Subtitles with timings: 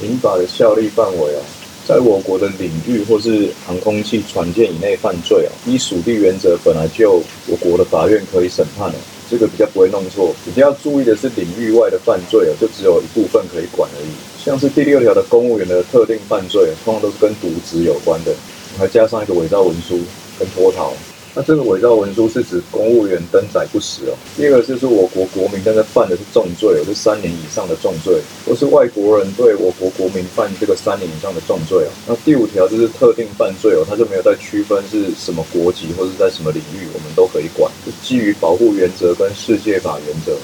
[0.00, 1.40] 刑法的效力范围哦，
[1.86, 8.94] 在我国的领域或是航空器船舰以内犯罪哦，依属地原则本来就我国的法院可以审判哦，
[9.30, 10.34] 这个比较不会弄错。
[10.44, 14.10] 比较注意的是领域外的犯罪哦，就只有一部分可以管而已。
[14.42, 18.32] 像是第六条的公务员的特定犯罪，通常都是跟渎职有关的，
[18.78, 20.00] 还加上一个伪造文书
[20.38, 20.94] 跟脱逃。
[21.34, 24.14] 那这个伪造文书是指公务员登载不实哦。
[24.36, 31.90] 第二个就是我国国民但是犯的是重罪，是三年以上的重罪，或是外国人对我国国民犯这个三年以上的重罪哦。
[32.08, 40.36] 那第五条就是特定犯罪哦，它就没有在区分是什么国籍或者在什么领域，我们都可以管，就基于保护原则跟世界法原则。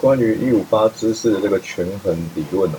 [0.00, 2.78] 关于一五八知识的这个权衡理论哦，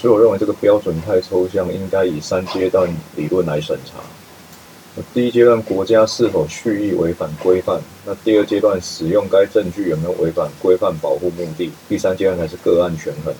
[0.00, 4.00] 所以我认为这个标准太抽象，应该以三阶段理论来审查。
[5.14, 7.80] 第一阶段，国家是否蓄意违反规范？
[8.04, 11.70] 那第二阶段，使用该证据有没有违反规范保护目的？
[11.88, 13.34] 第三阶段才是个案权衡。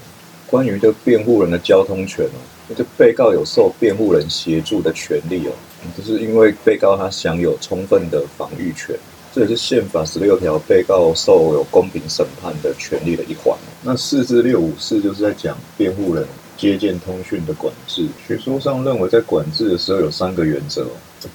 [0.46, 5.52] 关于这辩护人的交通权哦，这被告有受辩护人协助的权利哦，
[5.96, 8.96] 就是因为被告他享有充分的防御权，
[9.34, 13.54] 这也是宪法十六条被告受有公平审判的权利的一环。
[13.82, 16.26] 那四至六五四就是在讲辩护人
[16.58, 18.06] 接见通讯的管制。
[18.26, 20.86] 学说上认为，在管制的时候有三个原则。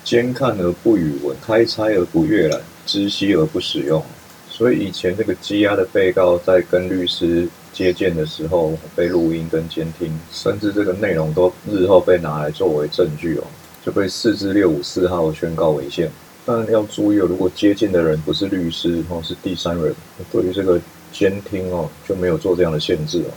[0.03, 4.01] 监看而不语文，开拆而不阅览，知悉而不使用。
[4.49, 13.43] 所以以前这个羁押的被告在跟律师接见的时候，被录音跟监听，甚至这个内容都日后被拿来作为证据哦，
[13.83, 16.09] 就被四至六五四号宣告违宪。
[16.45, 19.93] 但要注意哦，如果接见的人不是律师或是第三人，
[20.31, 20.79] 对于这个
[21.11, 23.31] 监听哦就没有做这样的限制哦。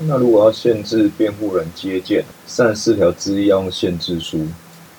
[0.00, 4.46] 那如果要限制辩护人接见，三十四条之一要用限制书。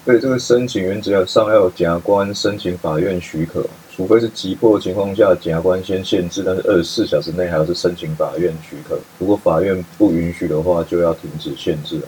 [0.06, 3.66] 对这个申请原则上要有检察官申请法院许可，
[3.96, 9.00] 除非是急迫的情况下，检察官先限制，但是二十四小时内还要是申请法院许可。
[9.20, 12.00] 如果法院不允许的话，就要停止限制。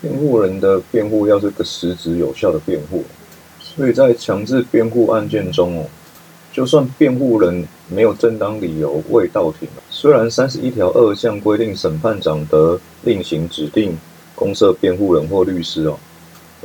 [0.00, 3.04] 辩护人的辩护要是个实质有效的辩护，
[3.60, 5.86] 所以在强制辩护案件中哦，
[6.58, 13.96] 就算辩护人没有正当理由未到庭，虽然三十一条二项规定审判长得另行指定
[14.34, 15.96] 公设辩护人或律师哦。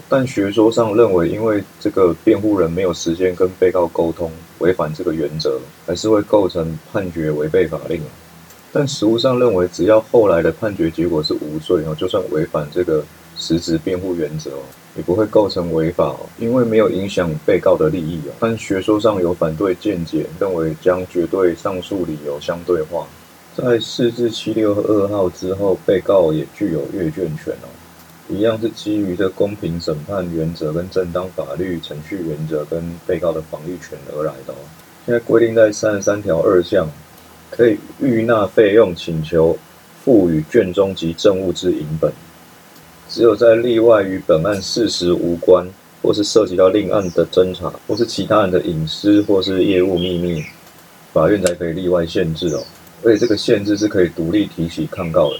[0.09, 8.01] 但学说上认为，因为这个辩护人没有时间跟被告沟通，违反这个原则，还是会构成判决违背法令。
[8.71, 13.05] 但实务上认为，只要后来的判决结果是无罪哦，就算违反这个
[13.37, 14.49] 实质辩护原则，
[14.95, 18.31] 也不会构成违法，因为没有影响被告的利益哦。
[18.39, 23.07] 但学说上有反对见解，认为将绝对上诉理由相对化，
[23.55, 27.67] 在四至七六二号之后，被告也具有阅卷权哦。
[28.29, 34.57] 一样是基于这公平审判原则跟正当法律程序原则跟被告的防御权而来的哦。
[35.05, 36.87] 现在规定在三十三条二项，
[37.51, 39.57] 可以预纳费用请求
[40.03, 42.11] 赋予卷宗及证物之银本。
[43.13, 45.63] 只有在例外与本案事实无关，
[46.01, 50.43] 或是涉及到另案的侦查，或是其他人的隐私或是业务秘密，
[51.13, 52.63] 法院才可以例外限制哦。
[53.03, 55.35] 而且这个限制是可以独立提起抗告的。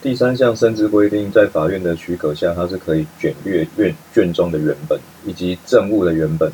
[0.00, 6.50] 第三项甚至规定，在法院的许可下，它是可以卷阅卷卷中的原本以及证物的原本。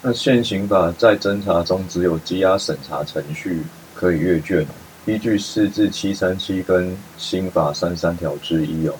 [0.00, 3.60] 那现行法在侦查中只有羁押审查程序
[3.94, 4.66] 可以阅卷，
[5.04, 8.94] 依据四至七三七跟新法三三条之一哦。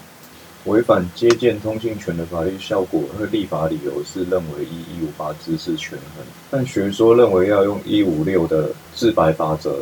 [0.66, 9.78] 违反接见通信权的法律效果和立法理由是认为一一五八知识权衡，但学说认为要用一五六的自白法则。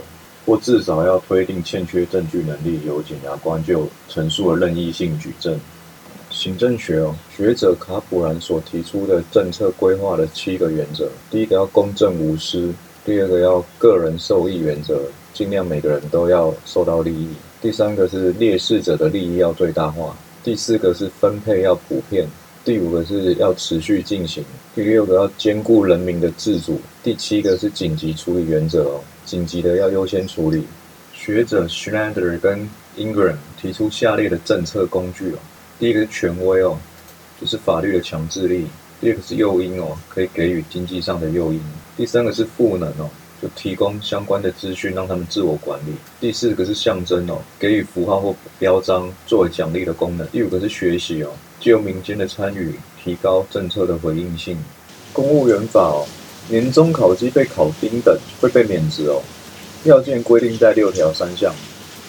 [0.46, 5.56] 或至少要推定欠缺证据能力，由检察官就陈述的任意性举证。
[6.30, 12.72] 行政学哦，学者卡普兰所提出的政策规划的七个原则：第一个要公正无私；
[13.04, 15.02] 第二个要个人受益原则，
[15.34, 17.28] 尽量每个人都要受到利益；
[17.60, 22.26] 第三个是劣势者的利益要最大化；第四个是分配要普遍；
[22.64, 24.42] 第五个是要持续进行；
[24.74, 29.00] 第六个要兼顾人民的自主；第七个是紧急处理原则哦。
[29.26, 30.64] 紧急的要优先处理。
[31.12, 35.38] 学者 Schneider 跟 Ingram 提出下列的政策工具哦。
[35.78, 36.78] 第一个是权威哦，
[37.38, 38.65] 就是法律的强制力；
[39.00, 41.60] 第二个是诱因哦，可以给予经济上的诱因；
[41.97, 43.10] 第三个是赋能哦，
[43.41, 54.59] 就提供相关的资讯让他们自我管理；第四个是象征哦，给予符号或标章作为奖励的功能；第五个是学习哦，借由民间的参与提高政策的回应性。
[55.13, 56.07] 公务员法哦。
[56.48, 59.22] 年终考绩被考丁等会被免职哦，
[59.84, 61.54] 要件规定在六条三项。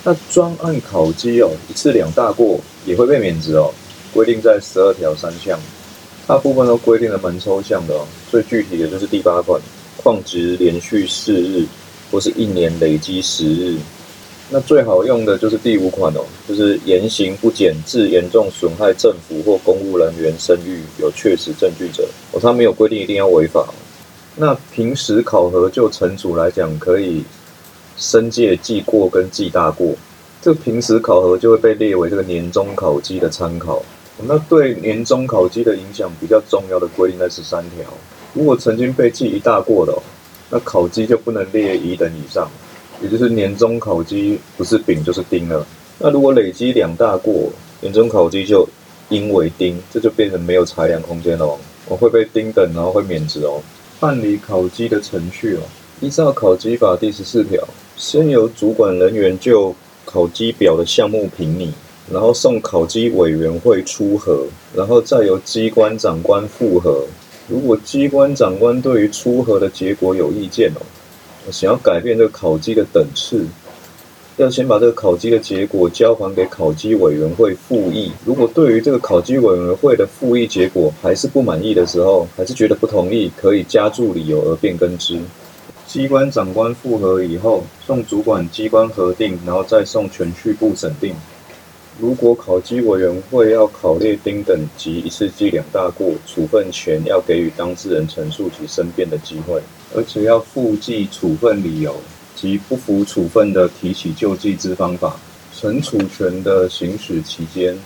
[0.03, 3.71] 那专案考绩哦，一次两大过也会被免职哦，
[4.11, 5.59] 规定在十二条三项。
[6.25, 9.61] 大部分都规定的蛮抽象的哦，最具体的就是第八款，
[9.97, 11.65] 旷职连续四日
[12.11, 13.77] 或是一年累积十日。
[14.49, 23.65] 那最好用的就是第五款哦，就是言行不检致严重损害政府或公务人员声誉，有确实证据者，哦，他没有规定一定要违法。
[24.35, 27.23] 那平时考核就惩处来讲，可以
[27.95, 29.95] 申诫记过跟记大过。
[30.41, 33.81] 这个平时考核就会被列为这个年终考绩的参考。
[34.23, 37.85] 那对年终考绩的影响比较重要的规定在十三条。
[38.33, 39.93] 如果曾经被记一大过的，
[40.49, 42.49] 那考绩就不能列乙等以上，
[43.01, 45.65] 也就是年终考绩不是丙就是丁了。
[45.99, 47.49] 那如果累积两大过，
[47.81, 48.67] 年终考绩就
[49.09, 51.57] 应为丁，这就变成没有裁量空间了，
[51.87, 53.61] 我会被丁等，然后会免职哦。
[53.99, 55.61] 办理考绩的程序哦，
[55.99, 57.61] 依照考绩法第十四条，
[57.95, 59.75] 先由主管人员就
[60.05, 61.73] 考绩表的项目评拟，
[62.11, 67.05] 然后送考绩委员会出核，然后再由机关长官复核。
[67.47, 70.81] 如果机关长官对于出核的结果有意见哦，
[71.51, 73.45] 想要改变这个考绩的等次。
[74.37, 78.11] 要先把这个考绩的结果交还给考绩委员会复议。
[78.25, 85.19] 如果对于这个考绩委员会的复议结果还是不满意的时候，还是觉得不同意，可以加注理由而变更之。
[85.85, 91.13] 机关长官复核以后，送主管机关核定，然后再送全序部审定。
[92.01, 99.61] 如果考绩委员会要考列丁等级一次记两大过，处分前要给予当事人陈述及申辩的机会，
[99.95, 101.95] 而且要附记处分理由。
[102.33, 105.15] 及不服处分的提起救济之方法，
[105.55, 107.77] 惩处权的行使期间，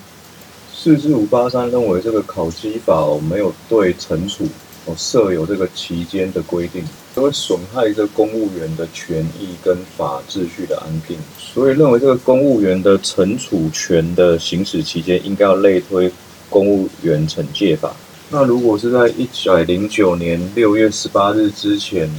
[0.72, 4.46] 四至五八三认为这个考绩法哦没有对惩处
[4.86, 6.86] 哦设有这个期间的规定，
[7.22, 16.12] 会损害这公务员的权益跟法秩序的安定，所以认为这个公务员的惩处权的行使期间应该要类推
[16.50, 17.96] 公务员惩戒法。
[18.30, 22.10] 那如果是在一百零九年六月十八日之前。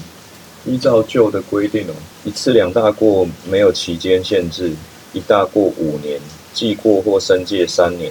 [0.68, 1.94] 依照旧的规定哦，
[2.24, 4.72] 一次两大过没有期间限制，
[5.12, 6.20] 一大过五年，
[6.52, 8.10] 记过或申诫三年。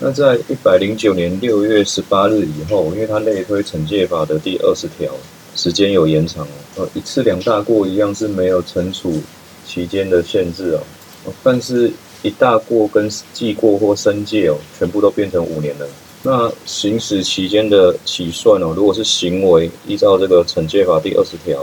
[0.00, 5.12] 那在一百零九年六月十八日以后，因为它类推惩戒法的第二十条，
[5.58, 6.48] 时间有延长哦。
[6.76, 9.20] 呃，一次两大过一样是没有惩处
[9.66, 10.78] 期间的限制
[11.26, 15.86] 哦，但是一大过跟记过或申诫哦，全部都变成五年了。
[16.22, 21.60] 那行使期间的起算哦，如果是行为依照这个惩戒法第二十条，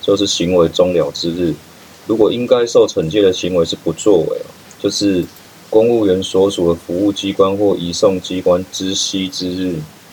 [0.00, 1.52] 就是行为终了之日；
[2.06, 4.48] 如果应该受惩戒的行为是不作为哦，
[4.80, 5.22] 就是
[5.68, 9.74] 公务员所属的服务机关或移送机关知悉之日。